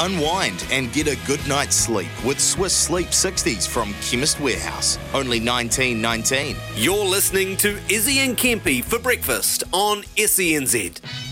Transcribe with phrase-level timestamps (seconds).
[0.00, 4.98] Unwind and get a good night's sleep with Swiss Sleep 60s from Chemist Warehouse.
[5.14, 6.56] Only 19.19.
[6.76, 11.25] You're listening to Izzy and Kempy for breakfast on SENZ.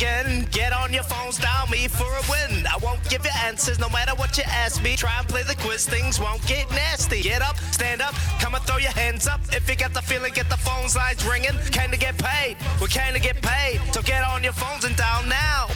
[0.00, 0.46] Begin.
[0.50, 2.66] Get on your phones, dial me for a win.
[2.66, 4.96] I won't give you answers no matter what you ask me.
[4.96, 7.22] Try and play the quiz, things won't get nasty.
[7.22, 9.40] Get up, stand up, come and throw your hands up.
[9.52, 11.56] If you got the feeling, get the phones lines ringing.
[11.70, 13.80] Came to get paid, we came to get paid.
[13.92, 15.68] So get on your phones and dial now,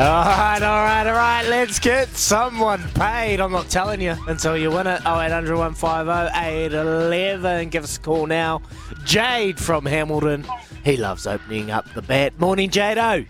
[0.00, 1.46] All right, all right, all right.
[1.46, 3.38] Let's get someone paid.
[3.38, 5.02] I'm not telling you until you win it.
[5.04, 7.68] 0800 150 811.
[7.68, 8.62] Give us a call now.
[9.04, 10.46] Jade from Hamilton.
[10.84, 12.40] He loves opening up the bat.
[12.40, 13.28] Morning, Jado.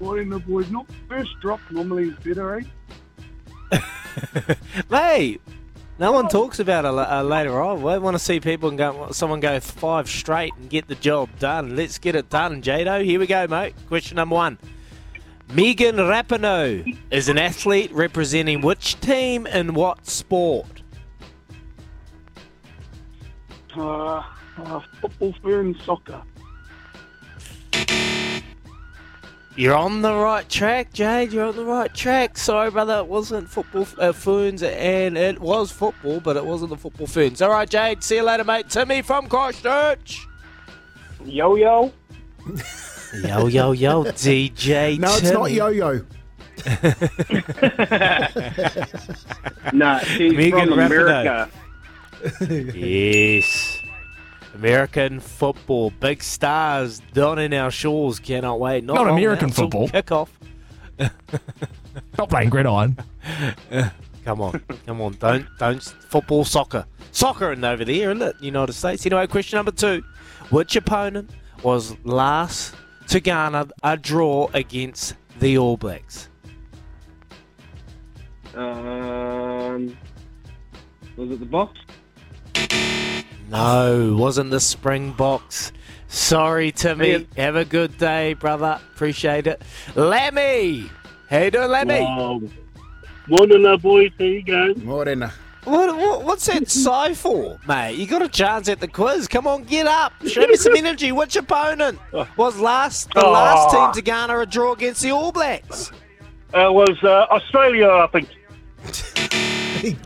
[0.00, 0.70] Morning, the boys.
[0.70, 2.64] Not first drop normally is better,
[3.70, 3.78] eh?
[4.88, 5.42] Mate,
[5.98, 7.82] no one talks about it uh, later on.
[7.82, 11.28] We want to see people and go, someone go five straight and get the job
[11.38, 11.76] done.
[11.76, 13.04] Let's get it done, Jado.
[13.04, 13.74] Here we go, mate.
[13.88, 14.56] Question number one.
[15.52, 20.82] Megan Rapinoe is an athlete representing which team in what sport?
[23.76, 24.22] Uh,
[24.58, 26.22] uh, football, fern, soccer.
[29.56, 31.32] You're on the right track, Jade.
[31.32, 32.38] You're on the right track.
[32.38, 32.98] Sorry, brother.
[32.98, 37.42] It wasn't football uh, ferns, and it was football, but it wasn't the football ferns.
[37.42, 38.04] All right, Jade.
[38.04, 38.70] See you later, mate.
[38.70, 40.28] Timmy from Christchurch.
[41.24, 41.92] Yo, yo.
[43.14, 44.98] Yo, yo, yo, DJ.
[44.98, 46.04] No, it's not yo-yo.
[49.72, 51.48] Nah, she's Megan from America.
[52.74, 53.78] Yes.
[54.54, 55.90] American football.
[56.00, 58.18] Big stars donning our shores.
[58.18, 58.84] Cannot wait.
[58.84, 59.88] Not, Not American now till football.
[59.88, 60.28] Kickoff.
[62.18, 62.98] Not playing gridiron.
[64.24, 65.14] Come on, come on!
[65.14, 68.36] Don't, don't football, soccer, soccer, and over there, isn't it?
[68.40, 69.06] United States.
[69.06, 70.02] Anyway, question number two:
[70.50, 71.30] Which opponent
[71.62, 72.74] was last
[73.10, 76.28] to garner a draw against the All Blacks?
[78.54, 79.96] Um,
[81.16, 81.78] was it the box?
[83.48, 85.72] No, wasn't the Springboks.
[86.06, 87.10] Sorry, Timmy.
[87.10, 87.18] Yeah.
[87.36, 88.80] Have a good day, brother.
[88.94, 89.60] Appreciate it.
[89.96, 90.88] Lemmy,
[91.28, 92.00] how you doing, Lemmy?
[92.00, 92.40] Wow.
[93.26, 94.12] Morning, the boys.
[94.18, 94.74] There you go.
[94.76, 95.32] Morena.
[95.64, 97.96] What, what, what's that sigh for, mate?
[97.96, 99.28] You got a chance at the quiz.
[99.28, 100.12] Come on, get up.
[100.26, 101.12] Show me some energy.
[101.12, 101.98] Which opponent
[102.36, 103.86] was last the last Oh.
[103.86, 105.90] team to garner a draw against the All Blacks?
[106.54, 108.28] It was uh, Australia, I think.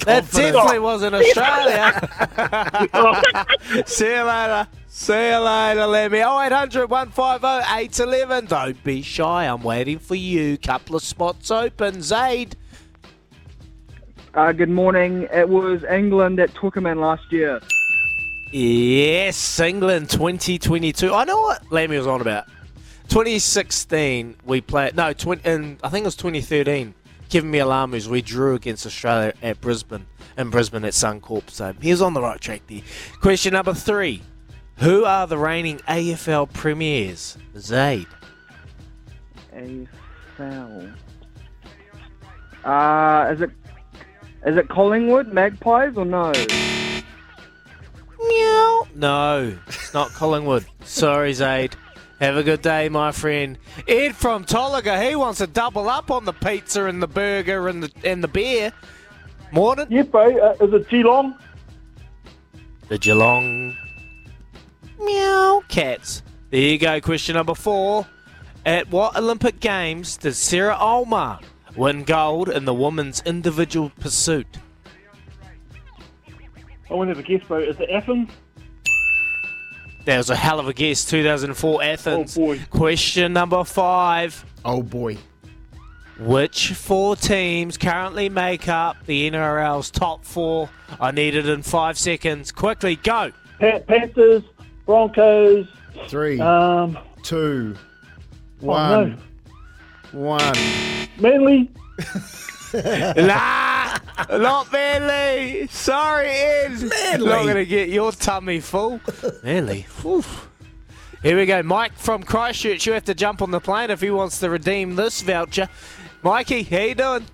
[0.05, 2.09] That definitely wasn't Australia.
[3.87, 4.69] See you later.
[4.87, 6.19] See you later, Lemmy.
[6.21, 8.47] 0800 150 811.
[8.47, 9.47] Don't be shy.
[9.47, 10.59] I'm waiting for you.
[10.59, 12.03] Couple of spots open.
[12.03, 12.55] Zaid.
[14.35, 15.29] Uh, good morning.
[15.33, 17.61] It was England that took at Twickenham last year.
[18.51, 21.15] Yes, England 2022.
[21.15, 22.49] I know what Lemmy was on about.
[23.11, 24.97] 2016, we played.
[24.97, 26.95] No, 20, and I think it was 2013.
[27.29, 30.05] Keven Mealamu's, we drew against Australia at Brisbane,
[30.37, 31.49] in Brisbane at Suncorp.
[31.49, 32.83] So he was on the right track there.
[33.21, 34.21] Question number three
[34.79, 37.39] Who are the reigning AFL premiers?
[37.57, 38.09] Zaid.
[39.55, 40.93] AFL.
[42.65, 43.51] Uh, is it
[44.45, 46.33] is it Collingwood Magpies or no?
[48.19, 48.87] Meow.
[48.95, 50.67] No, it's not Collingwood.
[50.85, 51.77] Sorry, Zaid.
[52.21, 53.59] Have a good day, my friend.
[53.89, 57.83] Ed from Tolliga, he wants to double up on the pizza and the burger and
[57.83, 58.73] the and the beer.
[59.53, 59.87] Morning.
[59.91, 60.39] Yep, bro.
[60.39, 61.35] Uh, is it Geelong?
[62.89, 63.77] The Geelong
[65.01, 66.23] Meow Cats.
[66.51, 67.01] There you go.
[67.01, 68.07] Question number four.
[68.65, 71.39] At what Olympic Games did Sarah Ulmer
[71.77, 74.59] win gold in the women's individual pursuit?
[76.91, 77.59] I won't have a guess, bro.
[77.59, 78.31] Is it Athens?
[80.05, 81.05] That was a hell of a guess.
[81.07, 82.37] 2004 Athens.
[82.37, 82.61] Oh, boy.
[82.71, 84.45] Question number five.
[84.65, 85.17] Oh boy.
[86.21, 90.69] Which four teams currently make up the NRL's top four?
[91.01, 92.53] I need it in five seconds.
[92.53, 93.33] Quickly, go.
[93.59, 94.43] Pa- Panthers,
[94.87, 95.67] Broncos,
[96.09, 97.75] Three, um, two,
[98.63, 99.19] oh, one,
[100.13, 100.21] no.
[100.21, 100.55] one.
[101.19, 101.71] Manly.
[102.75, 103.99] nah,
[104.31, 105.67] not Manly.
[105.69, 106.71] Sorry, Ed.
[106.71, 107.27] Manly.
[107.27, 109.01] Not going to get your tummy full.
[109.43, 109.83] Manly.
[110.03, 110.25] Whew.
[111.23, 111.63] Here we go.
[111.63, 112.87] Mike from Christchurch.
[112.87, 115.69] You have to jump on the plane if he wants to redeem this voucher.
[116.23, 117.27] Mikey, how you doing?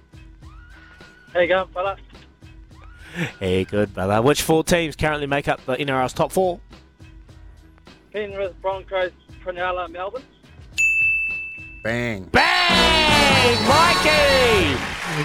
[1.32, 1.96] How you going, fella?
[3.40, 4.22] Hey, good, brother.
[4.22, 6.60] Which four teams currently make up the NRL's top four?
[8.12, 9.12] Penrith, Broncos,
[9.44, 10.22] Cronulla, Melbourne.
[11.82, 12.24] Bang.
[12.24, 13.09] Bang!
[13.40, 14.76] Mikey!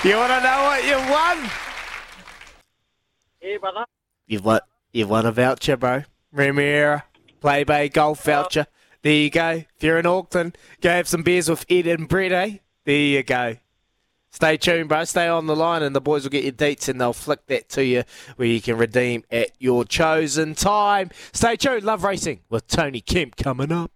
[0.08, 1.50] You want to know what you've won?
[3.42, 3.86] Yeah, brother.
[4.28, 4.60] You've won,
[4.94, 6.04] you've won a voucher, bro.
[6.34, 7.04] Remira,
[7.42, 8.68] Play Bay Golf voucher.
[9.02, 9.64] There you go.
[9.76, 12.58] If you're in Auckland, go have some beers with Ed and Brett, eh?
[12.86, 13.58] There you go.
[14.32, 15.04] Stay tuned, bro.
[15.04, 17.70] Stay on the line, and the boys will get your deets, and they'll flick that
[17.70, 18.04] to you
[18.36, 21.10] where you can redeem at your chosen time.
[21.34, 21.84] Stay tuned.
[21.84, 23.92] Love racing with Tony Kemp coming up.